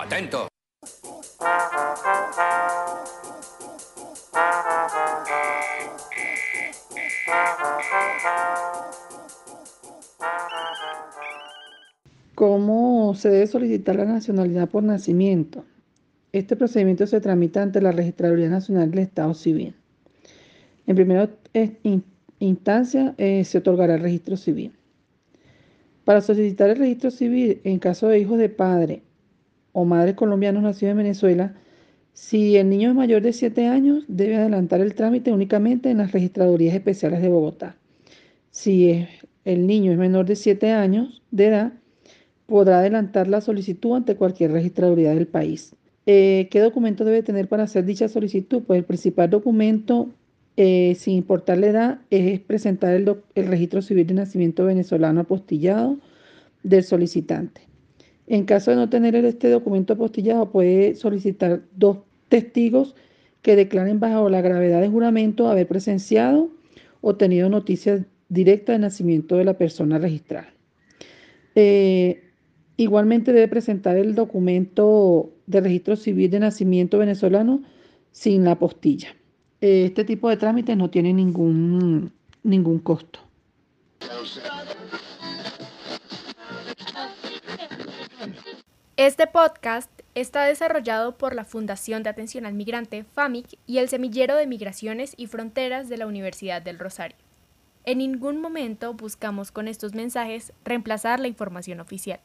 [0.00, 0.46] Atento.
[12.36, 15.64] ¿Cómo se debe solicitar la nacionalidad por nacimiento?
[16.32, 19.74] Este procedimiento se tramita ante la Registraduría Nacional del Estado Civil.
[20.86, 21.28] En primera
[22.38, 24.72] instancia eh, se otorgará el registro civil.
[26.04, 29.02] Para solicitar el registro civil en caso de hijos de padre
[29.72, 31.54] o madre colombianos nacidos en Venezuela,
[32.12, 36.10] si el niño es mayor de 7 años, debe adelantar el trámite únicamente en las
[36.10, 37.76] registradurías especiales de Bogotá.
[38.50, 39.06] Si
[39.44, 41.72] el niño es menor de 7 años de edad,
[42.46, 45.76] podrá adelantar la solicitud ante cualquier registraduría del país.
[46.06, 48.62] Eh, ¿Qué documento debe tener para hacer dicha solicitud?
[48.66, 50.08] Pues el principal documento,
[50.56, 55.98] eh, sin importar la edad, es presentar el registro civil de nacimiento venezolano apostillado
[56.62, 57.67] del solicitante.
[58.28, 62.94] En caso de no tener este documento apostillado, puede solicitar dos testigos
[63.42, 66.50] que declaren bajo la gravedad de juramento haber presenciado
[67.00, 70.52] o tenido noticias directas del nacimiento de la persona registrada.
[71.54, 72.22] Eh,
[72.80, 77.64] Igualmente debe presentar el documento de registro civil de nacimiento venezolano
[78.12, 79.08] sin la postilla.
[79.60, 82.12] Este tipo de trámites no tiene ningún,
[82.44, 83.18] ningún costo.
[88.98, 94.34] Este podcast está desarrollado por la Fundación de Atención al Migrante, FAMIC, y el Semillero
[94.34, 97.16] de Migraciones y Fronteras de la Universidad del Rosario.
[97.84, 102.18] En ningún momento buscamos con estos mensajes reemplazar la información oficial.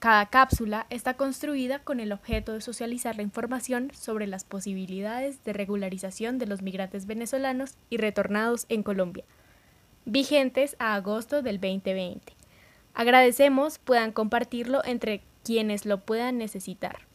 [0.00, 5.52] Cada cápsula está construida con el objeto de socializar la información sobre las posibilidades de
[5.52, 9.22] regularización de los migrantes venezolanos y retornados en Colombia,
[10.04, 12.32] vigentes a agosto del 2020.
[12.92, 17.09] Agradecemos puedan compartirlo entre quienes lo puedan necesitar.